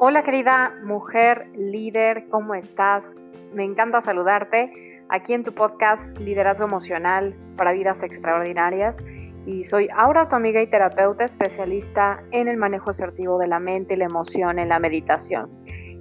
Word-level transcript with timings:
Hola 0.00 0.22
querida 0.22 0.76
mujer 0.84 1.48
líder, 1.56 2.28
¿cómo 2.28 2.54
estás? 2.54 3.16
Me 3.52 3.64
encanta 3.64 4.00
saludarte 4.00 5.02
aquí 5.08 5.32
en 5.32 5.42
tu 5.42 5.52
podcast 5.52 6.16
Liderazgo 6.18 6.66
Emocional 6.66 7.34
para 7.56 7.72
Vidas 7.72 8.04
Extraordinarias. 8.04 8.98
Y 9.44 9.64
soy 9.64 9.88
Aura, 9.92 10.28
tu 10.28 10.36
amiga 10.36 10.62
y 10.62 10.68
terapeuta 10.68 11.24
especialista 11.24 12.22
en 12.30 12.46
el 12.46 12.58
manejo 12.58 12.90
asertivo 12.90 13.38
de 13.38 13.48
la 13.48 13.58
mente 13.58 13.94
y 13.94 13.96
la 13.96 14.04
emoción 14.04 14.60
en 14.60 14.68
la 14.68 14.78
meditación. 14.78 15.50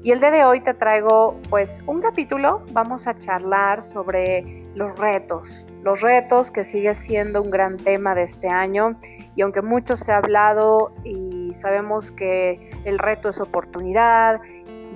Y 0.07 0.11
el 0.13 0.21
día 0.21 0.31
de 0.31 0.45
hoy 0.45 0.61
te 0.61 0.73
traigo 0.73 1.37
pues 1.49 1.81
un 1.85 1.99
capítulo, 1.99 2.63
vamos 2.71 3.07
a 3.07 3.17
charlar 3.17 3.83
sobre 3.83 4.63
los 4.73 4.97
retos, 4.97 5.67
los 5.83 5.99
retos 5.99 6.49
que 6.49 6.63
sigue 6.63 6.95
siendo 6.95 7.41
un 7.41 7.51
gran 7.51 7.75
tema 7.75 8.15
de 8.15 8.23
este 8.23 8.47
año 8.47 8.97
y 9.35 9.41
aunque 9.41 9.61
mucho 9.61 9.97
se 9.97 10.13
ha 10.13 10.19
hablado 10.19 10.93
y 11.03 11.53
sabemos 11.55 12.09
que 12.13 12.71
el 12.85 12.99
reto 12.99 13.27
es 13.27 13.41
oportunidad 13.41 14.39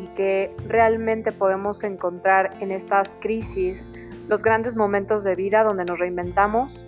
y 0.01 0.07
que 0.15 0.55
realmente 0.65 1.33
podemos 1.33 1.83
encontrar 1.83 2.53
en 2.61 2.71
estas 2.71 3.13
crisis 3.19 3.91
los 4.29 4.41
grandes 4.41 4.77
momentos 4.77 5.25
de 5.25 5.35
vida 5.35 5.65
donde 5.65 5.83
nos 5.83 5.99
reinventamos, 5.99 6.87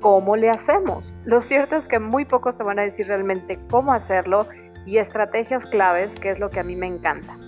¿cómo 0.00 0.36
le 0.36 0.48
hacemos? 0.48 1.12
Lo 1.24 1.40
cierto 1.40 1.74
es 1.74 1.88
que 1.88 1.98
muy 1.98 2.24
pocos 2.24 2.56
te 2.56 2.62
van 2.62 2.78
a 2.78 2.82
decir 2.82 3.08
realmente 3.08 3.58
cómo 3.68 3.92
hacerlo 3.92 4.46
y 4.86 4.98
estrategias 4.98 5.66
claves, 5.66 6.14
que 6.14 6.30
es 6.30 6.38
lo 6.38 6.50
que 6.50 6.60
a 6.60 6.64
mí 6.64 6.76
me 6.76 6.86
encanta. 6.86 7.38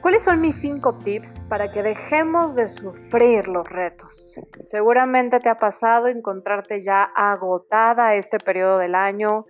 ¿Cuáles 0.00 0.22
son 0.22 0.40
mis 0.40 0.54
cinco 0.54 0.94
tips 0.94 1.42
para 1.50 1.70
que 1.70 1.82
dejemos 1.82 2.54
de 2.54 2.66
sufrir 2.66 3.46
los 3.48 3.68
retos? 3.68 4.34
Seguramente 4.64 5.40
te 5.40 5.50
ha 5.50 5.56
pasado 5.56 6.08
encontrarte 6.08 6.80
ya 6.80 7.02
agotada 7.02 8.14
este 8.14 8.38
periodo 8.38 8.78
del 8.78 8.94
año. 8.94 9.44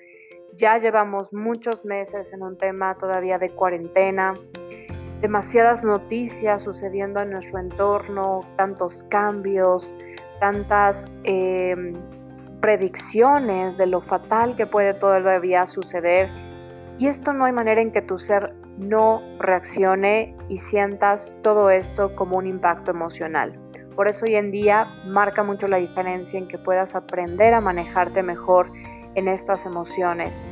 Ya 0.57 0.77
llevamos 0.79 1.32
muchos 1.32 1.85
meses 1.85 2.32
en 2.32 2.43
un 2.43 2.59
tema 2.59 2.97
todavía 2.97 3.38
de 3.38 3.51
cuarentena, 3.51 4.35
demasiadas 5.21 5.85
noticias 5.85 6.65
sucediendo 6.65 7.21
en 7.21 7.30
nuestro 7.30 7.60
entorno, 7.60 8.41
tantos 8.57 9.04
cambios, 9.04 9.95
tantas 10.41 11.09
em, 11.23 11.95
predicciones 12.61 13.77
de 13.77 13.87
lo 13.87 14.01
fatal 14.01 14.57
que 14.57 14.66
puede 14.66 14.95
todavía 14.95 15.66
suceder. 15.66 16.29
Y 16.99 17.07
esto 17.07 17.33
no 17.33 17.45
hay 17.45 17.53
manera 17.53 17.80
en 17.80 17.93
que 17.93 18.03
tu 18.03 18.19
ser 18.19 18.55
no 18.79 19.23
reaccione 19.39 20.37
y 20.49 20.59
sientas 20.59 21.38
todo 21.43 21.71
esto 21.71 22.15
como 22.15 22.37
un 22.37 22.47
impacto 22.47 22.91
emocional. 22.91 23.59
Por 23.97 24.09
eso 24.09 24.25
hoy 24.25 24.37
en 24.37 24.51
día 24.51 24.87
marca 25.07 25.43
mucho 25.43 25.69
la 25.69 25.77
diferencia 25.77 26.38
en 26.38 26.49
que 26.49 26.59
puedas 26.59 26.95
aprender 26.95 27.55
a 27.55 27.61
manejarte 27.61 28.23
mejor 28.23 28.73
en 29.15 29.29
estas 29.29 29.66
emociones 29.66 30.45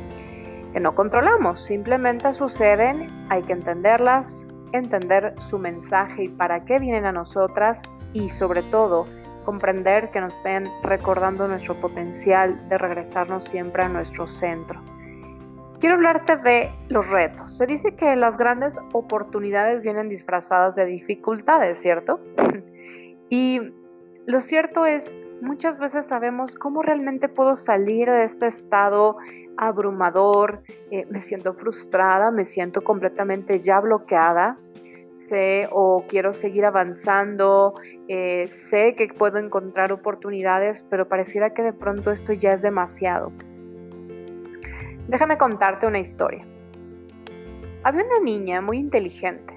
que 0.73 0.79
no 0.79 0.93
controlamos, 0.93 1.59
simplemente 1.59 2.31
suceden, 2.33 3.09
hay 3.29 3.43
que 3.43 3.53
entenderlas, 3.53 4.45
entender 4.71 5.33
su 5.39 5.57
mensaje 5.57 6.25
y 6.25 6.29
para 6.29 6.63
qué 6.65 6.79
vienen 6.79 7.05
a 7.05 7.11
nosotras 7.11 7.81
y 8.13 8.29
sobre 8.29 8.61
todo 8.63 9.05
comprender 9.49 10.11
que 10.11 10.21
nos 10.21 10.35
estén 10.35 10.65
recordando 10.83 11.47
nuestro 11.47 11.73
potencial 11.73 12.69
de 12.69 12.77
regresarnos 12.77 13.45
siempre 13.45 13.81
a 13.81 13.89
nuestro 13.89 14.27
centro. 14.27 14.79
Quiero 15.79 15.95
hablarte 15.95 16.37
de 16.37 16.71
los 16.87 17.09
retos. 17.09 17.57
Se 17.57 17.65
dice 17.65 17.95
que 17.95 18.15
las 18.15 18.37
grandes 18.37 18.77
oportunidades 18.93 19.81
vienen 19.81 20.07
disfrazadas 20.07 20.75
de 20.75 20.85
dificultades, 20.85 21.79
¿cierto? 21.79 22.19
y 23.29 23.59
lo 24.27 24.39
cierto 24.39 24.85
es, 24.85 25.23
muchas 25.41 25.79
veces 25.79 26.05
sabemos 26.05 26.53
cómo 26.53 26.83
realmente 26.83 27.27
puedo 27.27 27.55
salir 27.55 28.07
de 28.07 28.25
este 28.25 28.45
estado 28.45 29.17
abrumador, 29.57 30.61
eh, 30.91 31.07
me 31.09 31.21
siento 31.21 31.53
frustrada, 31.53 32.29
me 32.29 32.45
siento 32.45 32.83
completamente 32.83 33.61
ya 33.61 33.79
bloqueada, 33.79 34.59
sé 35.11 35.67
o 35.71 36.05
quiero 36.07 36.33
seguir 36.33 36.65
avanzando, 36.65 37.73
eh, 38.07 38.47
sé 38.47 38.95
que 38.95 39.07
puedo 39.07 39.37
encontrar 39.37 39.91
oportunidades, 39.91 40.85
pero 40.89 41.07
pareciera 41.07 41.53
que 41.53 41.63
de 41.63 41.73
pronto 41.73 42.11
esto 42.11 42.33
ya 42.33 42.53
es 42.53 42.61
demasiado. 42.61 43.31
Déjame 45.07 45.37
contarte 45.37 45.87
una 45.87 45.99
historia. 45.99 46.45
Había 47.83 48.03
una 48.03 48.19
niña 48.19 48.61
muy 48.61 48.77
inteligente, 48.77 49.53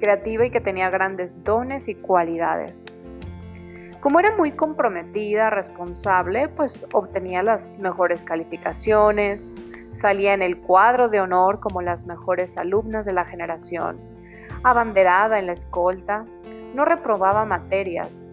creativa 0.00 0.46
y 0.46 0.50
que 0.50 0.60
tenía 0.60 0.90
grandes 0.90 1.42
dones 1.44 1.88
y 1.88 1.94
cualidades. 1.94 2.86
Como 4.00 4.20
era 4.20 4.36
muy 4.36 4.52
comprometida, 4.52 5.50
responsable, 5.50 6.48
pues 6.48 6.86
obtenía 6.92 7.42
las 7.42 7.78
mejores 7.78 8.22
calificaciones, 8.22 9.54
salía 9.92 10.34
en 10.34 10.42
el 10.42 10.58
cuadro 10.58 11.08
de 11.08 11.20
honor 11.20 11.60
como 11.60 11.80
las 11.80 12.04
mejores 12.04 12.58
alumnas 12.58 13.06
de 13.06 13.14
la 13.14 13.24
generación, 13.24 13.98
abanderada 14.64 15.38
en 15.38 15.46
la 15.46 15.52
escolta, 15.52 16.24
no 16.74 16.84
reprobaba 16.84 17.44
materias 17.44 18.30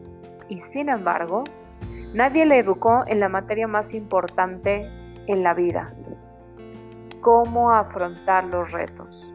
y 0.48 0.58
sin 0.58 0.90
embargo, 0.90 1.44
nadie 2.14 2.46
le 2.46 2.58
educó 2.58 3.04
en 3.08 3.20
la 3.20 3.30
materia 3.30 3.68
más 3.68 3.94
importante 3.94 4.90
en 5.28 5.44
la 5.44 5.54
vida, 5.54 5.94
cómo 7.22 7.72
afrontar 7.72 8.46
los 8.46 8.72
retos, 8.72 9.34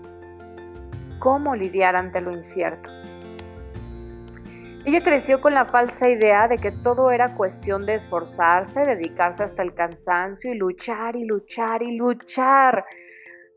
cómo 1.20 1.54
lidiar 1.54 1.94
ante 1.94 2.20
lo 2.20 2.32
incierto. 2.32 2.90
Ella 4.84 5.02
creció 5.02 5.40
con 5.40 5.52
la 5.52 5.64
falsa 5.64 6.08
idea 6.08 6.46
de 6.48 6.58
que 6.58 6.70
todo 6.70 7.10
era 7.10 7.34
cuestión 7.34 7.86
de 7.86 7.94
esforzarse, 7.94 8.86
dedicarse 8.86 9.42
hasta 9.42 9.62
el 9.62 9.74
cansancio 9.74 10.52
y 10.52 10.56
luchar 10.56 11.16
y 11.16 11.24
luchar 11.24 11.82
y 11.82 11.96
luchar 11.96 12.84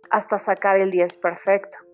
hasta 0.10 0.40
sacar 0.40 0.78
el 0.78 0.90
10 0.90 1.18
perfecto. 1.18 1.89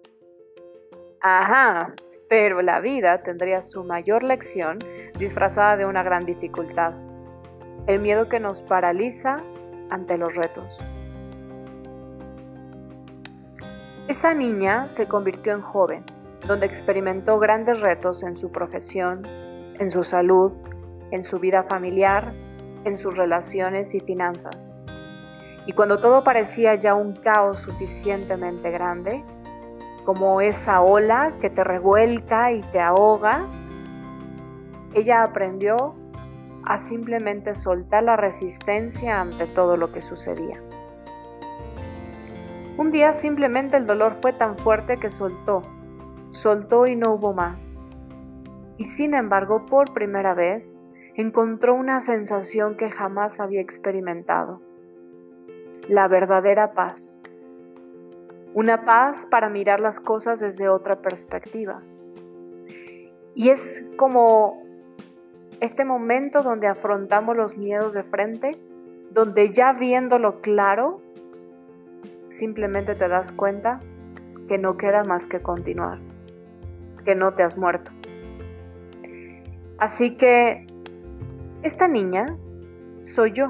Ajá, 1.27 1.91
pero 2.29 2.61
la 2.61 2.79
vida 2.81 3.23
tendría 3.23 3.63
su 3.63 3.83
mayor 3.83 4.21
lección 4.21 4.77
disfrazada 5.17 5.75
de 5.75 5.87
una 5.87 6.03
gran 6.03 6.23
dificultad, 6.23 6.93
el 7.87 7.99
miedo 7.99 8.29
que 8.29 8.39
nos 8.39 8.61
paraliza 8.61 9.37
ante 9.89 10.19
los 10.19 10.35
retos. 10.35 10.85
Esa 14.07 14.35
niña 14.35 14.87
se 14.87 15.07
convirtió 15.07 15.53
en 15.53 15.61
joven, 15.61 16.03
donde 16.45 16.67
experimentó 16.67 17.39
grandes 17.39 17.81
retos 17.81 18.21
en 18.21 18.35
su 18.35 18.51
profesión, 18.51 19.23
en 19.79 19.89
su 19.89 20.03
salud, 20.03 20.51
en 21.09 21.23
su 21.23 21.39
vida 21.39 21.63
familiar, 21.63 22.35
en 22.83 22.97
sus 22.97 23.17
relaciones 23.17 23.95
y 23.95 23.99
finanzas. 23.99 24.75
Y 25.65 25.73
cuando 25.73 25.97
todo 25.97 26.23
parecía 26.23 26.75
ya 26.75 26.93
un 26.93 27.15
caos 27.15 27.61
suficientemente 27.61 28.69
grande, 28.69 29.23
como 30.05 30.39
esa 30.39 30.81
ola 30.81 31.33
que 31.41 31.49
te 31.49 31.63
revuelca 31.63 32.51
y 32.51 32.61
te 32.71 32.79
ahoga, 32.79 33.45
ella 34.93 35.23
aprendió 35.23 35.95
a 36.63 36.77
simplemente 36.77 37.53
soltar 37.53 38.03
la 38.03 38.15
resistencia 38.15 39.19
ante 39.19 39.47
todo 39.47 39.77
lo 39.77 39.91
que 39.91 40.01
sucedía. 40.01 40.61
Un 42.77 42.91
día 42.91 43.13
simplemente 43.13 43.77
el 43.77 43.87
dolor 43.87 44.13
fue 44.15 44.33
tan 44.33 44.57
fuerte 44.57 44.97
que 44.97 45.09
soltó, 45.09 45.61
soltó 46.31 46.87
y 46.87 46.95
no 46.95 47.13
hubo 47.13 47.33
más. 47.33 47.79
Y 48.77 48.85
sin 48.85 49.13
embargo, 49.13 49.65
por 49.65 49.93
primera 49.93 50.33
vez, 50.33 50.83
encontró 51.13 51.73
una 51.73 51.99
sensación 51.99 52.75
que 52.75 52.89
jamás 52.91 53.39
había 53.39 53.61
experimentado, 53.61 54.61
la 55.87 56.07
verdadera 56.07 56.73
paz. 56.73 57.21
Una 58.55 58.85
paz 58.85 59.27
para 59.29 59.49
mirar 59.49 59.81
las 59.81 59.99
cosas 59.99 60.39
desde 60.39 60.69
otra 60.69 61.01
perspectiva. 61.01 61.81
Y 63.35 63.49
es 63.49 63.83
como 63.97 64.63
este 65.59 65.83
momento 65.83 66.41
donde 66.41 66.67
afrontamos 66.67 67.35
los 67.35 67.57
miedos 67.57 67.93
de 67.93 68.03
frente, 68.03 68.57
donde 69.11 69.51
ya 69.51 69.73
viéndolo 69.73 70.39
claro, 70.39 71.01
simplemente 72.29 72.95
te 72.95 73.09
das 73.09 73.33
cuenta 73.33 73.81
que 74.47 74.57
no 74.57 74.77
queda 74.77 75.03
más 75.03 75.27
que 75.27 75.41
continuar, 75.41 75.99
que 77.03 77.13
no 77.13 77.33
te 77.33 77.43
has 77.43 77.57
muerto. 77.57 77.91
Así 79.79 80.15
que 80.15 80.65
esta 81.61 81.89
niña 81.89 82.25
soy 83.01 83.33
yo. 83.33 83.49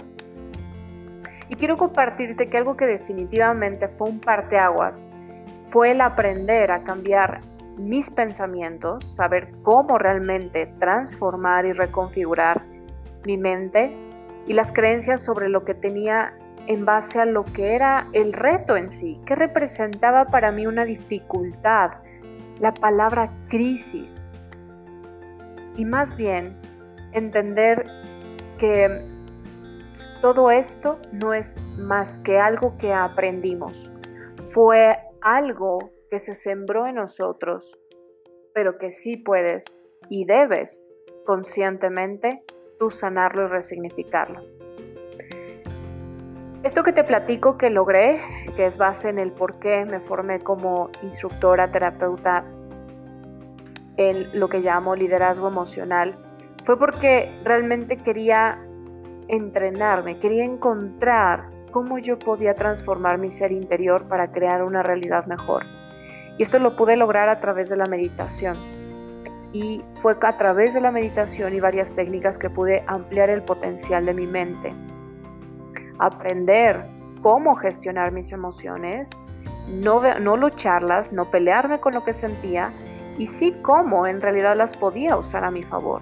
Y 1.50 1.56
quiero 1.56 1.78
compartirte 1.78 2.50
que 2.50 2.58
algo 2.58 2.76
que 2.76 2.86
definitivamente 2.86 3.88
fue 3.88 4.10
un 4.10 4.20
parteaguas 4.20 5.12
fue 5.68 5.92
el 5.92 6.02
aprender 6.02 6.72
a 6.72 6.84
cambiar 6.84 7.42
mis 7.78 8.10
pensamientos, 8.10 9.16
saber 9.16 9.52
cómo 9.64 9.98
realmente 9.98 10.68
transformar 10.80 11.66
y 11.66 11.74
reconfigurar 11.74 12.64
mi 13.26 13.38
mente 13.38 13.96
y 14.48 14.54
las 14.54 14.72
creencias 14.72 15.22
sobre 15.22 15.50
lo 15.50 15.66
que 15.66 15.74
tenía 15.74 16.34
en 16.68 16.86
base 16.86 17.20
a 17.20 17.26
lo 17.26 17.44
que 17.44 17.76
era 17.76 18.08
el 18.14 18.34
reto 18.34 18.78
en 18.78 18.90
sí, 18.90 19.20
que 19.26 19.36
representaba 19.36 20.26
para 20.26 20.52
mí 20.52 20.66
una 20.66 20.86
dificultad, 20.86 21.92
la 22.60 22.74
palabra 22.74 23.30
crisis. 23.50 24.28
Y 25.76 25.86
más 25.86 26.16
bien 26.16 26.56
entender 27.12 27.86
que 28.58 29.15
todo 30.26 30.50
esto 30.50 30.98
no 31.12 31.36
es 31.36 31.56
más 31.78 32.18
que 32.24 32.40
algo 32.40 32.80
que 32.80 32.92
aprendimos. 32.92 33.92
fue 34.52 34.98
algo 35.22 35.92
que 36.10 36.18
se 36.18 36.34
sembró 36.34 36.88
en 36.88 36.96
nosotros, 36.96 37.78
pero 38.52 38.80
que 38.80 38.90
sí 38.90 39.18
puedes 39.18 39.84
y 40.10 40.26
debes 40.26 40.92
conscientemente 41.28 42.44
tú 42.80 42.90
sanarlo 42.90 43.44
y 43.44 43.50
resignificarlo. 43.50 44.42
Esto 46.64 46.82
que 46.82 46.92
te 46.92 47.04
platico 47.04 47.60
que 47.60 47.70
logré, 47.70 48.20
que 48.56 48.66
es 48.66 48.80
base 48.80 49.10
en 49.10 49.20
el 49.20 49.32
por 49.32 49.60
qué 49.60 49.86
me 49.86 50.00
formé 50.00 50.40
como 50.40 50.90
instructora, 51.04 51.70
terapeuta 51.70 52.44
en 53.98 54.40
lo 54.40 54.50
que 54.50 54.62
llamo 54.62 54.96
liderazgo 54.96 55.50
emocional, 55.50 56.18
fue 56.64 56.80
porque 56.80 57.30
realmente 57.44 57.98
quería 57.98 58.65
entrenarme, 59.28 60.20
quería 60.20 60.44
encontrar 60.44 61.50
cómo 61.72 61.98
yo 61.98 62.18
podía 62.18 62.54
transformar 62.54 63.18
mi 63.18 63.30
ser 63.30 63.52
interior 63.52 64.08
para 64.08 64.32
crear 64.32 64.64
una 64.64 64.82
realidad 64.82 65.26
mejor. 65.26 65.64
Y 66.38 66.44
esto 66.44 66.60
lo 66.60 66.76
pude 66.76 66.96
lograr 66.96 67.30
a 67.30 67.40
través 67.40 67.70
de 67.70 67.78
la 67.78 67.86
meditación. 67.86 68.56
Y 69.52 69.84
fue 69.94 70.16
a 70.22 70.38
través 70.38 70.74
de 70.74 70.82
la 70.82 70.92
meditación 70.92 71.54
y 71.54 71.60
varias 71.60 71.94
técnicas 71.94 72.38
que 72.38 72.50
pude 72.50 72.84
ampliar 72.88 73.30
el 73.30 73.42
potencial 73.42 74.06
de 74.06 74.14
mi 74.14 74.28
mente. 74.28 74.74
Aprender 76.00 76.82
cómo 77.22 77.56
gestionar 77.56 78.12
mis 78.12 78.32
emociones, 78.32 79.10
no, 79.68 80.02
no 80.20 80.38
lucharlas, 80.38 81.14
no 81.14 81.26
pelearme 81.32 81.80
con 81.80 81.94
lo 81.94 82.04
que 82.04 82.14
sentía 82.14 82.72
y 83.18 83.28
sí 83.28 83.56
cómo 83.62 84.08
en 84.08 84.22
realidad 84.22 84.56
las 84.56 84.76
podía 84.76 85.16
usar 85.18 85.44
a 85.44 85.52
mi 85.52 85.64
favor. 85.64 86.02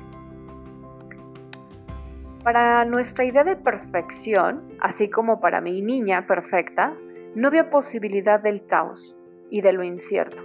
Para 2.43 2.83
nuestra 2.83 3.23
idea 3.23 3.45
de 3.45 3.55
perfección, 3.55 4.63
así 4.81 5.09
como 5.09 5.39
para 5.39 5.61
mi 5.61 5.81
niña 5.81 6.27
perfecta, 6.27 6.93
no 7.35 7.47
había 7.47 7.69
posibilidad 7.69 8.41
del 8.41 8.65
caos 8.65 9.15
y 9.49 9.61
de 9.61 9.71
lo 9.71 9.81
incierto, 9.81 10.43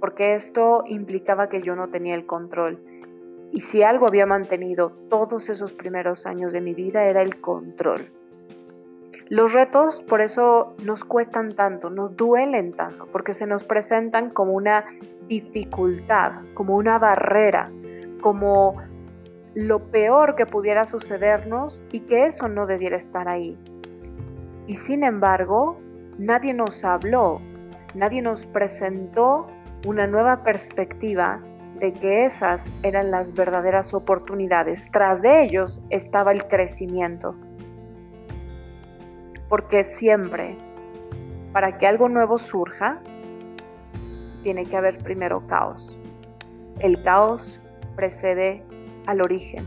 porque 0.00 0.34
esto 0.34 0.84
implicaba 0.86 1.48
que 1.48 1.62
yo 1.62 1.74
no 1.76 1.88
tenía 1.88 2.14
el 2.14 2.26
control. 2.26 2.78
Y 3.52 3.60
si 3.60 3.82
algo 3.82 4.06
había 4.06 4.26
mantenido 4.26 4.90
todos 5.08 5.48
esos 5.48 5.72
primeros 5.72 6.26
años 6.26 6.52
de 6.52 6.60
mi 6.60 6.74
vida 6.74 7.04
era 7.04 7.22
el 7.22 7.40
control. 7.40 8.12
Los 9.30 9.54
retos 9.54 10.02
por 10.02 10.20
eso 10.20 10.74
nos 10.84 11.04
cuestan 11.04 11.54
tanto, 11.54 11.88
nos 11.88 12.16
duelen 12.18 12.74
tanto, 12.74 13.06
porque 13.10 13.32
se 13.32 13.46
nos 13.46 13.64
presentan 13.64 14.28
como 14.28 14.52
una 14.52 14.84
dificultad, 15.26 16.32
como 16.52 16.76
una 16.76 16.98
barrera, 16.98 17.70
como 18.20 18.76
lo 19.54 19.90
peor 19.90 20.34
que 20.34 20.46
pudiera 20.46 20.86
sucedernos 20.86 21.82
y 21.92 22.00
que 22.00 22.24
eso 22.24 22.48
no 22.48 22.66
debiera 22.66 22.96
estar 22.96 23.28
ahí. 23.28 23.58
Y 24.66 24.74
sin 24.74 25.04
embargo, 25.04 25.78
nadie 26.18 26.54
nos 26.54 26.84
habló, 26.84 27.40
nadie 27.94 28.22
nos 28.22 28.46
presentó 28.46 29.46
una 29.86 30.06
nueva 30.06 30.42
perspectiva 30.42 31.40
de 31.78 31.92
que 31.92 32.24
esas 32.24 32.72
eran 32.82 33.10
las 33.10 33.34
verdaderas 33.34 33.92
oportunidades. 33.92 34.88
Tras 34.92 35.20
de 35.20 35.42
ellos 35.42 35.82
estaba 35.90 36.32
el 36.32 36.46
crecimiento. 36.46 37.34
Porque 39.48 39.82
siempre, 39.82 40.56
para 41.52 41.78
que 41.78 41.86
algo 41.86 42.08
nuevo 42.08 42.38
surja, 42.38 43.00
tiene 44.42 44.64
que 44.64 44.76
haber 44.76 44.98
primero 44.98 45.46
caos. 45.46 45.98
El 46.78 47.02
caos 47.02 47.60
precede 47.96 48.64
al 49.06 49.20
origen. 49.22 49.66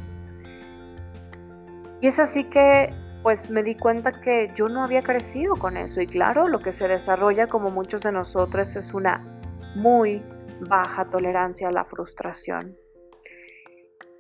Y 2.02 2.08
es 2.08 2.20
así 2.20 2.46
que 2.46 2.94
pues 3.24 3.50
me 3.50 3.64
di 3.64 3.74
cuenta 3.74 4.22
que 4.22 4.52
yo 4.54 4.70
no 4.70 4.84
había 4.84 5.02
crecido 5.02 5.56
con 5.56 5.78
eso 5.78 6.00
y 6.00 6.06
claro, 6.06 6.48
lo 6.48 6.60
que 6.60 6.72
se 6.72 6.88
desarrolla 6.88 7.48
como 7.48 7.72
muchos 7.72 8.02
de 8.02 8.12
nosotros 8.12 8.76
es 8.76 8.94
una 8.94 9.42
muy 9.76 10.22
baja 10.60 11.06
tolerancia 11.06 11.70
a 11.70 11.72
la 11.72 11.86
frustración. 11.86 12.78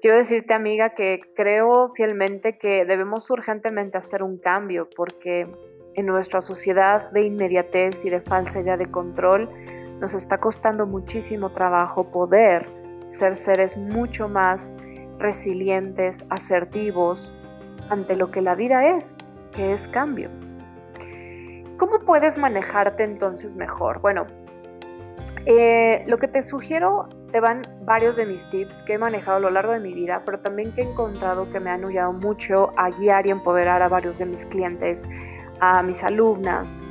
Quiero 0.01 0.17
decirte 0.17 0.53
amiga 0.53 0.95
que 0.95 1.21
creo 1.35 1.89
fielmente 1.89 2.57
que 2.57 2.85
debemos 2.85 3.29
urgentemente 3.29 3.97
hacer 3.97 4.23
un 4.23 4.39
cambio 4.39 4.89
porque 4.95 5.47
en 5.95 6.05
nuestra 6.05 6.41
sociedad 6.41 7.11
de 7.11 7.23
inmediatez 7.23 8.03
y 8.05 8.09
de 8.09 8.21
falsa 8.21 8.59
idea 8.59 8.77
de 8.77 8.89
control 8.89 9.49
nos 9.99 10.13
está 10.13 10.39
costando 10.39 10.85
muchísimo 10.85 11.51
trabajo 11.51 12.11
poder 12.11 12.67
ser 13.07 13.35
seres 13.35 13.77
mucho 13.77 14.27
más 14.27 14.75
resilientes, 15.19 16.25
asertivos 16.29 17.33
ante 17.89 18.15
lo 18.15 18.31
que 18.31 18.41
la 18.41 18.55
vida 18.55 18.95
es, 18.97 19.17
que 19.51 19.73
es 19.73 19.87
cambio. 19.87 20.29
¿Cómo 21.77 21.99
puedes 21.99 22.37
manejarte 22.37 23.03
entonces 23.03 23.55
mejor? 23.55 23.99
Bueno, 23.99 24.27
eh, 25.45 26.03
lo 26.07 26.17
que 26.17 26.27
te 26.27 26.41
sugiero 26.41 27.09
te 27.31 27.39
van 27.39 27.61
varios 27.83 28.15
de 28.15 28.25
mis 28.25 28.49
tips 28.49 28.81
que 28.83 28.93
he 28.93 28.97
manejado 28.97 29.37
a 29.37 29.39
lo 29.41 29.49
largo 29.49 29.73
de 29.73 29.79
mi 29.79 29.93
vida, 29.93 30.21
pero 30.25 30.39
también 30.39 30.71
que 30.71 30.81
he 30.81 30.85
encontrado 30.85 31.51
que 31.51 31.59
me 31.59 31.69
han 31.69 31.83
ayudado 31.83 32.13
mucho 32.13 32.71
a 32.77 32.89
guiar 32.91 33.27
y 33.27 33.31
empoderar 33.31 33.81
a 33.81 33.89
varios 33.89 34.17
de 34.17 34.25
mis 34.25 34.45
clientes, 34.45 35.07
a 35.59 35.83
mis 35.83 36.03
alumnas 36.03 36.81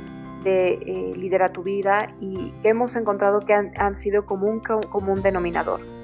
de 0.43 0.73
eh, 0.73 1.13
Lidera 1.15 1.51
tu 1.51 1.63
Vida 1.63 2.07
y 2.19 2.51
que 2.61 2.69
hemos 2.69 2.95
encontrado 2.95 3.39
que 3.39 3.53
han, 3.53 3.95
sido 3.97 4.25
como 4.25 4.47
un 4.47 4.59
común 4.59 5.21
denominador. 5.23 5.94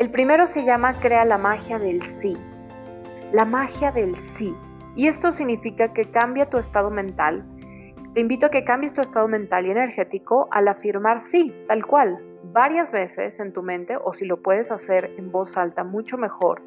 El 0.00 0.08
primero 0.10 0.46
se 0.46 0.64
llama 0.64 0.94
Crea 0.94 1.26
la 1.26 1.36
magia 1.36 1.78
del 1.78 2.00
sí. 2.00 2.34
La 3.32 3.44
magia 3.44 3.92
del 3.92 4.16
sí. 4.16 4.56
Y 4.96 5.08
esto 5.08 5.30
significa 5.30 5.92
que 5.92 6.06
cambia 6.06 6.48
tu 6.48 6.56
estado 6.56 6.90
mental. 6.90 7.44
Te 8.14 8.20
invito 8.20 8.46
a 8.46 8.50
que 8.50 8.64
cambies 8.64 8.94
tu 8.94 9.02
estado 9.02 9.28
mental 9.28 9.66
y 9.66 9.70
energético 9.72 10.48
al 10.52 10.68
afirmar 10.68 11.20
sí, 11.20 11.54
tal 11.68 11.84
cual, 11.84 12.18
varias 12.44 12.92
veces 12.92 13.40
en 13.40 13.52
tu 13.52 13.62
mente 13.62 13.98
o 14.02 14.14
si 14.14 14.24
lo 14.24 14.40
puedes 14.40 14.70
hacer 14.70 15.10
en 15.18 15.30
voz 15.30 15.58
alta, 15.58 15.84
mucho 15.84 16.16
mejor. 16.16 16.62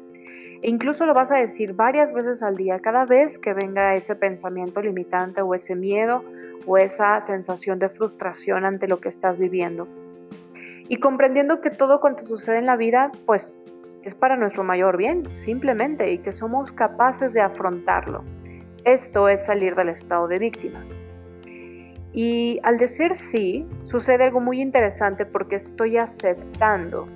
E 0.62 0.70
incluso 0.70 1.04
lo 1.04 1.12
vas 1.12 1.32
a 1.32 1.38
decir 1.38 1.72
varias 1.72 2.12
veces 2.12 2.40
al 2.40 2.56
día, 2.56 2.78
cada 2.78 3.04
vez 3.04 3.40
que 3.40 3.52
venga 3.52 3.96
ese 3.96 4.14
pensamiento 4.14 4.80
limitante 4.80 5.42
o 5.42 5.56
ese 5.56 5.74
miedo 5.74 6.22
o 6.66 6.78
esa 6.78 7.20
sensación 7.20 7.80
de 7.80 7.88
frustración 7.88 8.64
ante 8.64 8.86
lo 8.86 9.00
que 9.00 9.08
estás 9.08 9.36
viviendo 9.36 9.88
y 10.88 10.96
comprendiendo 10.96 11.60
que 11.60 11.70
todo 11.70 12.00
cuanto 12.00 12.24
sucede 12.24 12.58
en 12.58 12.66
la 12.66 12.76
vida, 12.76 13.10
pues 13.26 13.58
es 14.02 14.14
para 14.14 14.36
nuestro 14.36 14.64
mayor 14.64 14.96
bien, 14.96 15.24
simplemente, 15.34 16.12
y 16.12 16.18
que 16.18 16.32
somos 16.32 16.72
capaces 16.72 17.32
de 17.32 17.40
afrontarlo. 17.40 18.22
Esto 18.84 19.28
es 19.28 19.46
salir 19.46 19.74
del 19.74 19.88
estado 19.88 20.28
de 20.28 20.38
víctima. 20.38 20.84
Y 22.12 22.60
al 22.62 22.78
decir 22.78 23.14
sí, 23.14 23.66
sucede 23.84 24.24
algo 24.24 24.40
muy 24.40 24.60
interesante 24.60 25.24
porque 25.24 25.56
estoy 25.56 25.96
aceptando. 25.96 27.08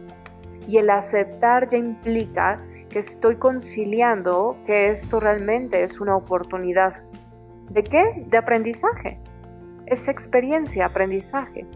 Y 0.67 0.79
el 0.79 0.91
aceptar 0.91 1.69
ya 1.69 1.79
implica 1.79 2.61
que 2.89 2.99
estoy 2.99 3.37
conciliando 3.37 4.57
que 4.67 4.89
esto 4.89 5.21
realmente 5.21 5.85
es 5.85 6.01
una 6.01 6.17
oportunidad. 6.17 7.03
¿De 7.71 7.85
qué? 7.85 8.25
De 8.27 8.39
aprendizaje. 8.39 9.21
Es 9.87 10.09
experiencia, 10.09 10.87
aprendizaje. 10.87 11.67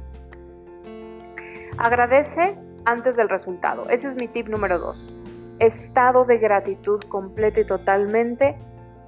Agradece 1.79 2.57
antes 2.85 3.17
del 3.17 3.29
resultado. 3.29 3.89
Ese 3.89 4.09
es 4.09 4.17
mi 4.17 4.29
tip 4.29 4.49
número 4.49 4.79
dos. 4.79 5.15
Estado 5.59 6.25
de 6.25 6.39
gratitud 6.39 7.01
completo 7.09 7.61
y 7.61 7.67
totalmente. 7.67 8.57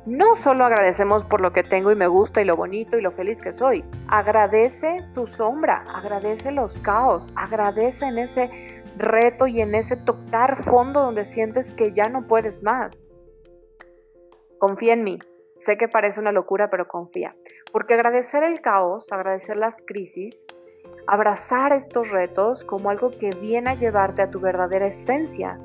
No 0.06 0.34
solo 0.36 0.64
agradecemos 0.64 1.24
por 1.24 1.40
lo 1.40 1.52
que 1.52 1.62
tengo 1.62 1.90
y 1.90 1.96
me 1.96 2.06
gusta 2.06 2.42
y 2.42 2.44
lo 2.44 2.56
bonito 2.56 2.98
y 2.98 3.02
lo 3.02 3.10
feliz 3.10 3.40
que 3.40 3.52
soy. 3.52 3.84
Agradece 4.08 5.04
tu 5.14 5.26
sombra, 5.26 5.84
agradece 5.94 6.52
los 6.52 6.76
caos, 6.78 7.30
agradece 7.36 8.06
en 8.06 8.18
ese 8.18 8.50
reto 8.96 9.46
y 9.46 9.60
en 9.60 9.74
ese 9.74 9.96
tocar 9.96 10.62
fondo 10.62 11.00
donde 11.00 11.24
sientes 11.24 11.70
que 11.70 11.92
ya 11.92 12.08
no 12.08 12.26
puedes 12.26 12.62
más. 12.62 13.06
Confía 14.58 14.92
en 14.92 15.04
mí. 15.04 15.18
Sé 15.56 15.76
que 15.76 15.88
parece 15.88 16.20
una 16.20 16.32
locura, 16.32 16.68
pero 16.70 16.86
confía. 16.86 17.34
Porque 17.72 17.94
agradecer 17.94 18.42
el 18.44 18.60
caos, 18.60 19.10
agradecer 19.10 19.56
las 19.56 19.82
crisis, 19.86 20.46
abrazar 21.06 21.72
estos 21.72 22.10
retos 22.10 22.64
como 22.64 22.90
algo 22.90 23.10
que 23.10 23.30
viene 23.30 23.70
a 23.70 23.74
llevarte 23.74 24.22
a 24.22 24.30
tu 24.30 24.40
verdadera 24.40 24.86
esencia. 24.86 25.58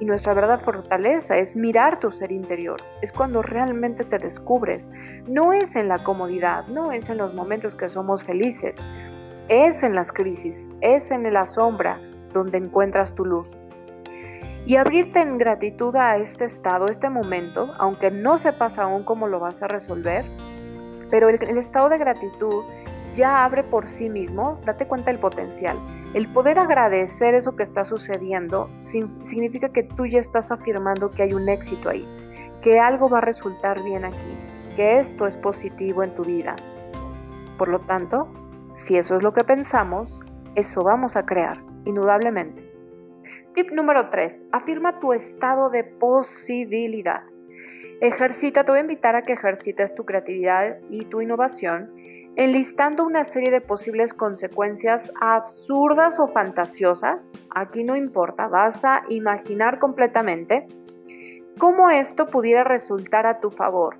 Y 0.00 0.04
nuestra 0.04 0.32
verdadera 0.32 0.62
fortaleza 0.62 1.36
es 1.36 1.56
mirar 1.56 1.98
tu 1.98 2.10
ser 2.10 2.30
interior, 2.30 2.80
es 3.02 3.12
cuando 3.12 3.42
realmente 3.42 4.04
te 4.04 4.18
descubres. 4.18 4.88
No 5.26 5.52
es 5.52 5.74
en 5.74 5.88
la 5.88 6.04
comodidad, 6.04 6.66
no 6.68 6.92
es 6.92 7.08
en 7.08 7.18
los 7.18 7.34
momentos 7.34 7.74
que 7.74 7.88
somos 7.88 8.22
felices, 8.22 8.78
es 9.48 9.82
en 9.82 9.94
las 9.94 10.12
crisis, 10.12 10.68
es 10.80 11.10
en 11.10 11.30
la 11.32 11.46
sombra 11.46 12.00
donde 12.32 12.58
encuentras 12.58 13.14
tu 13.14 13.24
luz. 13.24 13.58
Y 14.66 14.76
abrirte 14.76 15.20
en 15.20 15.38
gratitud 15.38 15.96
a 15.96 16.16
este 16.18 16.44
estado, 16.44 16.86
este 16.86 17.08
momento, 17.08 17.72
aunque 17.78 18.10
no 18.10 18.36
sepas 18.36 18.78
aún 18.78 19.02
cómo 19.02 19.26
lo 19.26 19.40
vas 19.40 19.62
a 19.62 19.66
resolver, 19.68 20.24
pero 21.10 21.28
el, 21.28 21.42
el 21.42 21.58
estado 21.58 21.88
de 21.88 21.98
gratitud 21.98 22.64
ya 23.12 23.44
abre 23.44 23.62
por 23.62 23.86
sí 23.86 24.08
mismo, 24.08 24.60
date 24.64 24.86
cuenta 24.86 25.10
del 25.10 25.20
potencial. 25.20 25.76
El 26.14 26.26
poder 26.32 26.58
agradecer 26.58 27.34
eso 27.34 27.54
que 27.54 27.62
está 27.62 27.84
sucediendo 27.84 28.70
significa 28.82 29.68
que 29.68 29.82
tú 29.82 30.06
ya 30.06 30.20
estás 30.20 30.50
afirmando 30.50 31.10
que 31.10 31.22
hay 31.22 31.34
un 31.34 31.48
éxito 31.48 31.90
ahí, 31.90 32.06
que 32.62 32.80
algo 32.80 33.08
va 33.08 33.18
a 33.18 33.22
resultar 33.22 33.82
bien 33.82 34.04
aquí, 34.04 34.36
que 34.76 34.98
esto 34.98 35.26
es 35.26 35.36
positivo 35.36 36.02
en 36.02 36.14
tu 36.14 36.24
vida. 36.24 36.56
Por 37.58 37.68
lo 37.68 37.80
tanto, 37.80 38.28
si 38.72 38.96
eso 38.96 39.16
es 39.16 39.22
lo 39.22 39.34
que 39.34 39.44
pensamos, 39.44 40.20
eso 40.54 40.82
vamos 40.82 41.16
a 41.16 41.26
crear, 41.26 41.58
indudablemente. 41.84 42.68
Tip 43.54 43.72
número 43.72 44.08
3. 44.08 44.46
Afirma 44.52 45.00
tu 45.00 45.12
estado 45.12 45.68
de 45.68 45.84
posibilidad. 45.84 47.22
Ejercita, 48.00 48.64
te 48.64 48.70
voy 48.70 48.78
a 48.78 48.82
invitar 48.82 49.16
a 49.16 49.22
que 49.22 49.32
ejercites 49.32 49.94
tu 49.94 50.04
creatividad 50.04 50.78
y 50.88 51.04
tu 51.06 51.20
innovación 51.20 51.92
enlistando 52.38 53.04
una 53.04 53.24
serie 53.24 53.50
de 53.50 53.60
posibles 53.60 54.14
consecuencias 54.14 55.12
absurdas 55.20 56.20
o 56.20 56.28
fantasiosas. 56.28 57.32
Aquí 57.50 57.82
no 57.82 57.96
importa, 57.96 58.46
vas 58.46 58.84
a 58.84 59.02
imaginar 59.08 59.80
completamente 59.80 60.68
cómo 61.58 61.90
esto 61.90 62.26
pudiera 62.26 62.62
resultar 62.62 63.26
a 63.26 63.40
tu 63.40 63.50
favor. 63.50 63.96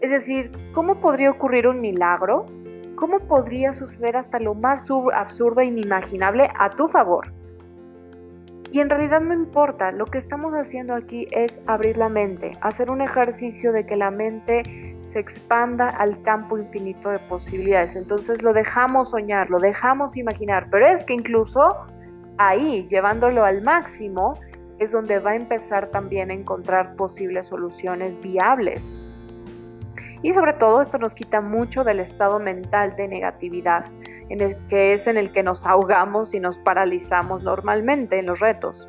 Es 0.00 0.12
decir, 0.12 0.52
cómo 0.72 1.00
podría 1.00 1.32
ocurrir 1.32 1.66
un 1.66 1.80
milagro, 1.80 2.46
cómo 2.94 3.18
podría 3.18 3.72
suceder 3.72 4.16
hasta 4.16 4.38
lo 4.38 4.54
más 4.54 4.88
absurdo 5.12 5.60
e 5.60 5.66
inimaginable 5.66 6.50
a 6.56 6.70
tu 6.70 6.86
favor. 6.86 7.32
Y 8.70 8.78
en 8.78 8.90
realidad 8.90 9.22
no 9.22 9.34
importa, 9.34 9.90
lo 9.90 10.04
que 10.04 10.18
estamos 10.18 10.54
haciendo 10.54 10.94
aquí 10.94 11.26
es 11.32 11.60
abrir 11.66 11.98
la 11.98 12.08
mente, 12.08 12.52
hacer 12.60 12.92
un 12.92 13.00
ejercicio 13.00 13.72
de 13.72 13.86
que 13.86 13.96
la 13.96 14.12
mente 14.12 14.91
se 15.12 15.18
expanda 15.18 15.90
al 15.90 16.22
campo 16.22 16.56
infinito 16.56 17.10
de 17.10 17.18
posibilidades. 17.18 17.96
Entonces 17.96 18.42
lo 18.42 18.54
dejamos 18.54 19.10
soñar, 19.10 19.50
lo 19.50 19.58
dejamos 19.58 20.16
imaginar, 20.16 20.68
pero 20.70 20.86
es 20.86 21.04
que 21.04 21.12
incluso 21.12 21.60
ahí, 22.38 22.86
llevándolo 22.86 23.44
al 23.44 23.60
máximo, 23.60 24.38
es 24.78 24.90
donde 24.90 25.18
va 25.18 25.32
a 25.32 25.36
empezar 25.36 25.88
también 25.88 26.30
a 26.30 26.34
encontrar 26.34 26.96
posibles 26.96 27.46
soluciones 27.46 28.18
viables. 28.22 28.94
Y 30.22 30.32
sobre 30.32 30.54
todo 30.54 30.80
esto 30.80 30.96
nos 30.96 31.14
quita 31.14 31.42
mucho 31.42 31.84
del 31.84 32.00
estado 32.00 32.38
mental 32.38 32.96
de 32.96 33.06
negatividad 33.06 33.84
en 34.30 34.40
el 34.40 34.56
que 34.68 34.94
es 34.94 35.06
en 35.06 35.18
el 35.18 35.30
que 35.30 35.42
nos 35.42 35.66
ahogamos 35.66 36.32
y 36.32 36.40
nos 36.40 36.56
paralizamos 36.58 37.42
normalmente 37.42 38.18
en 38.18 38.26
los 38.26 38.40
retos. 38.40 38.88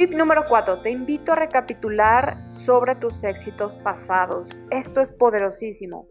Tip 0.00 0.14
número 0.14 0.46
4. 0.48 0.80
Te 0.80 0.88
invito 0.88 1.32
a 1.32 1.36
recapitular 1.36 2.48
sobre 2.48 2.94
tus 2.94 3.22
éxitos 3.22 3.76
pasados. 3.84 4.48
Esto 4.70 5.02
es 5.02 5.12
poderosísimo. 5.12 6.08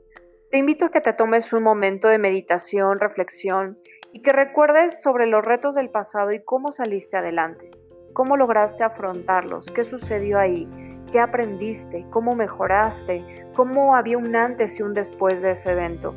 Te 0.51 0.59
invito 0.59 0.85
a 0.85 0.91
que 0.91 1.01
te 1.01 1.11
tomes 1.11 1.51
un 1.53 1.63
momento 1.63 2.07
de 2.07 2.19
meditación, 2.19 2.99
reflexión 2.99 3.79
y 4.13 4.21
que 4.21 4.31
recuerdes 4.31 5.01
sobre 5.01 5.25
los 5.25 5.43
retos 5.43 5.73
del 5.73 5.89
pasado 5.89 6.31
y 6.31 6.43
cómo 6.43 6.71
saliste 6.71 7.17
adelante. 7.17 7.71
¿Cómo 8.13 8.37
lograste 8.37 8.83
afrontarlos? 8.83 9.71
¿Qué 9.71 9.83
sucedió 9.83 10.37
ahí? 10.37 10.69
¿Qué 11.11 11.19
aprendiste? 11.19 12.05
¿Cómo 12.11 12.35
mejoraste? 12.35 13.25
¿Cómo 13.55 13.95
había 13.95 14.19
un 14.19 14.35
antes 14.35 14.79
y 14.79 14.83
un 14.83 14.93
después 14.93 15.41
de 15.41 15.53
ese 15.53 15.71
evento? 15.71 16.13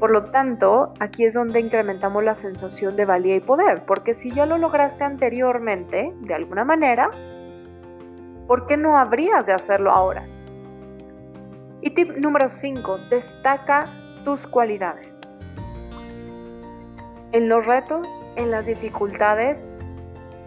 Por 0.00 0.10
lo 0.12 0.30
tanto, 0.30 0.94
aquí 0.98 1.26
es 1.26 1.34
donde 1.34 1.60
incrementamos 1.60 2.24
la 2.24 2.34
sensación 2.34 2.96
de 2.96 3.04
valía 3.04 3.36
y 3.36 3.40
poder, 3.40 3.84
porque 3.84 4.14
si 4.14 4.30
ya 4.30 4.46
lo 4.46 4.56
lograste 4.56 5.04
anteriormente, 5.04 6.14
de 6.20 6.34
alguna 6.34 6.64
manera, 6.64 7.10
¿por 8.46 8.66
qué 8.66 8.78
no 8.78 8.96
habrías 8.96 9.44
de 9.44 9.52
hacerlo 9.52 9.90
ahora? 9.90 10.26
Y 11.82 11.90
tip 11.90 12.16
número 12.16 12.48
5, 12.48 12.96
destaca 13.10 13.88
tus 14.24 14.46
cualidades. 14.46 15.20
En 17.32 17.50
los 17.50 17.66
retos, 17.66 18.08
en 18.36 18.50
las 18.50 18.64
dificultades, 18.64 19.78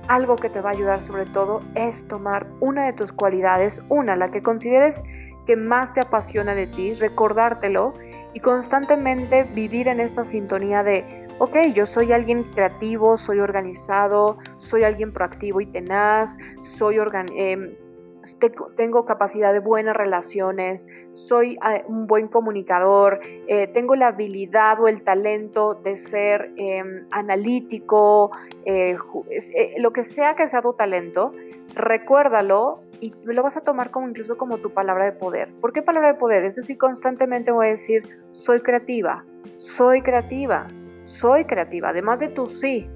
algo 0.08 0.36
que 0.36 0.50
te 0.50 0.62
va 0.62 0.72
a 0.72 0.74
ayudar 0.74 1.02
sobre 1.04 1.28
todo 1.28 1.62
es 1.76 2.08
tomar 2.08 2.48
una 2.60 2.88
de 2.88 2.94
tus 2.94 3.12
cualidades, 3.12 3.84
una, 3.88 4.16
la 4.16 4.32
que 4.32 4.42
consideres 4.42 5.04
que 5.46 5.56
más 5.56 5.94
te 5.94 6.02
apasiona 6.02 6.56
de 6.56 6.66
ti, 6.68 6.94
recordártelo 6.94 7.94
y 8.34 8.40
constantemente 8.40 9.44
vivir 9.44 9.88
en 9.88 10.00
esta 10.00 10.24
sintonía 10.24 10.84
de, 10.84 11.28
ok, 11.40 11.58
yo 11.74 11.86
soy 11.86 12.12
alguien 12.12 12.44
creativo, 12.44 13.18
soy 13.18 13.40
organizado, 13.40 14.38
soy 14.58 14.84
alguien 14.84 15.13
proactivo 15.13 15.62
y 15.62 15.68
tenaz, 15.68 16.38
soy 16.62 16.98
em, 17.36 17.75
tengo 18.78 19.06
capacidad 19.06 19.54
de 19.54 19.60
buenas 19.60 19.96
relaciones, 19.96 20.88
soy 21.13 21.58
ah, 21.62 21.82
un 21.88 22.08
buen 22.08 22.28
comunicador, 22.28 23.20
eh, 23.48 23.68
tengo 23.68 23.96
la 23.96 24.08
habilidad 24.08 24.80
o 24.80 24.88
el 24.88 25.04
talento 25.04 25.75
de 25.75 25.98
ser 25.98 26.52
em, 26.56 27.06
analítico, 27.12 28.32
eh, 28.66 28.96
eh, 29.30 29.75
lo 29.78 29.92
que 29.92 30.04
sea 30.04 30.36
que 30.36 30.48
sea 30.48 30.62
tu 30.62 30.74
talento, 30.74 31.34
recuérdalo 31.75 32.82
y 33.04 33.14
lo 33.26 33.44
vas 33.44 33.58
a 33.58 33.62
tomar 33.62 33.92
como 33.92 34.08
incluso 34.08 34.38
como 34.38 34.60
tu 34.60 34.70
palabra 34.74 35.04
de 35.06 35.12
poder. 35.12 35.54
¿Por 35.60 35.74
qué 35.74 35.82
palabra 35.82 36.14
de 36.14 36.20
poder? 36.20 36.46
Es 36.46 36.56
decir, 36.56 36.78
constantemente 36.78 37.52
voy 37.52 37.68
a 37.68 37.70
decir, 37.72 38.24
soy 38.32 38.62
creativa, 38.62 39.26
soy 39.58 40.02
creativa, 40.02 40.68
soy 41.04 41.44
creativa, 41.44 41.90
además 41.90 42.22
de 42.22 42.30
tu 42.30 42.48
sí. 42.48 42.90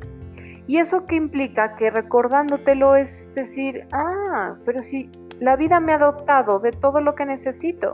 ¿Y 0.65 0.77
eso 0.77 1.05
qué 1.07 1.15
implica? 1.15 1.75
Que 1.75 1.89
recordándotelo 1.89 2.95
es 2.95 3.33
decir, 3.35 3.85
ah, 3.91 4.55
pero 4.65 4.81
si 4.81 5.09
la 5.39 5.57
vida 5.57 5.81
me 5.81 5.91
ha 5.91 5.97
dotado 5.97 6.59
de 6.59 6.71
todo 6.71 7.01
lo 7.01 7.13
que 7.13 7.25
necesito. 7.25 7.91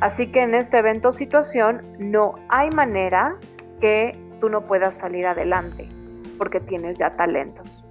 Así 0.00 0.30
que 0.30 0.42
en 0.42 0.54
este 0.54 0.78
evento 0.78 1.08
o 1.08 1.12
situación 1.12 1.82
no 1.98 2.34
hay 2.50 2.70
manera 2.70 3.36
que 3.80 4.18
tú 4.40 4.50
no 4.50 4.66
puedas 4.66 4.98
salir 4.98 5.26
adelante 5.26 5.88
porque 6.36 6.60
tienes 6.60 6.98
ya 6.98 7.16
talentos. 7.16 7.87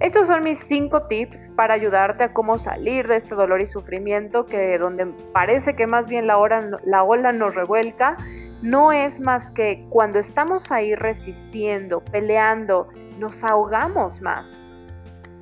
Estos 0.00 0.26
son 0.26 0.42
mis 0.42 0.58
cinco 0.58 1.04
tips 1.04 1.52
para 1.56 1.74
ayudarte 1.74 2.24
a 2.24 2.32
cómo 2.32 2.58
salir 2.58 3.06
de 3.06 3.16
este 3.16 3.34
dolor 3.34 3.60
y 3.60 3.66
sufrimiento 3.66 4.46
que 4.46 4.76
donde 4.78 5.06
parece 5.32 5.76
que 5.76 5.86
más 5.86 6.08
bien 6.08 6.26
la, 6.26 6.36
la 6.84 7.04
ola 7.04 7.32
nos 7.32 7.54
revuelca, 7.54 8.16
no 8.60 8.92
es 8.92 9.20
más 9.20 9.50
que 9.50 9.86
cuando 9.90 10.18
estamos 10.18 10.72
ahí 10.72 10.94
resistiendo, 10.94 12.00
peleando, 12.00 12.88
nos 13.18 13.44
ahogamos 13.44 14.20
más. 14.20 14.64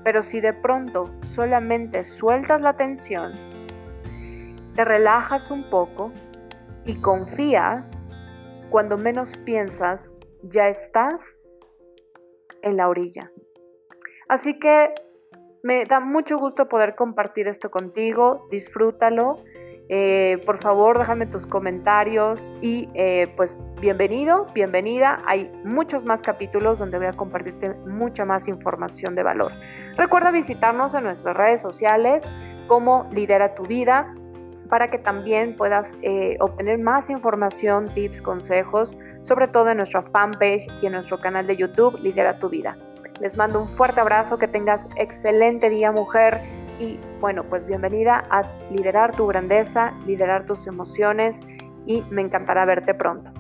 Pero 0.05 0.23
si 0.23 0.41
de 0.41 0.53
pronto 0.53 1.11
solamente 1.25 2.05
sueltas 2.05 2.61
la 2.61 2.77
tensión, 2.77 3.33
te 4.75 4.85
relajas 4.85 5.51
un 5.51 5.69
poco 5.71 6.13
y 6.85 6.97
confías, 6.97 8.05
cuando 8.71 8.97
menos 8.99 9.37
piensas, 9.39 10.19
ya 10.43 10.69
estás 10.69 11.47
en 12.63 12.77
la 12.77 12.89
orilla. 12.89 13.31
Así 14.33 14.59
que 14.59 14.95
me 15.63 15.85
da 15.85 16.01
mucho 16.01 16.39
gusto 16.39 16.67
poder 16.67 16.95
compartir 16.95 17.49
esto 17.49 17.71
contigo, 17.71 18.49
disfrútalo. 18.51 19.45
Eh, 19.91 20.43
por 20.47 20.57
favor, 20.57 20.99
déjame 20.99 21.27
tus 21.27 21.47
comentarios 21.47 22.55
y 22.63 22.89
eh, 22.95 23.31
pues 23.37 23.59
bienvenido, 23.79 24.47
bienvenida. 24.55 25.19
Hay 25.27 25.53
muchos 25.65 26.07
más 26.07 26.23
capítulos 26.23 26.79
donde 26.79 26.97
voy 26.97 27.09
a 27.09 27.13
compartirte 27.13 27.75
mucha 27.87 28.25
más 28.25 28.49
información 28.49 29.15
de 29.15 29.23
valor. 29.23 29.53
Recuerda 29.99 30.31
visitarnos 30.31 30.95
en 30.95 31.05
nuestras 31.05 31.37
redes 31.37 31.61
sociales 31.61 32.25
como 32.69 33.07
Lidera 33.13 33.55
tu 33.55 33.65
Vida 33.65 34.15
para 34.71 34.89
que 34.89 34.97
también 34.97 35.59
puedas 35.59 35.99
eh, 36.01 36.39
obtener 36.41 36.79
más 36.79 37.11
información, 37.11 37.85
tips, 37.95 38.23
consejos, 38.23 38.97
sobre 39.21 39.49
todo 39.49 39.69
en 39.69 39.77
nuestra 39.77 40.01
fanpage 40.01 40.69
y 40.81 40.87
en 40.87 40.93
nuestro 40.93 41.21
canal 41.21 41.47
de 41.47 41.59
YouTube 41.59 42.01
Lidera 42.01 42.39
tu 42.39 42.49
Vida. 42.49 42.79
Les 43.23 43.37
mando 43.37 43.61
un 43.61 43.69
fuerte 43.69 44.01
abrazo, 44.01 44.37
que 44.37 44.49
tengas 44.49 44.89
excelente 44.97 45.71
día 45.71 45.93
mujer 45.93 46.41
y 46.81 46.99
bueno, 47.21 47.45
pues 47.45 47.67
bienvenida 47.67 48.25
a 48.31 48.43
liderar 48.73 49.15
tu 49.15 49.29
grandeza, 49.29 49.93
liderar 50.07 50.45
tus 50.45 50.67
emociones 50.67 51.39
y 51.87 52.03
me 52.11 52.21
encantará 52.21 52.65
verte 52.65 52.95
pronto. 52.95 53.31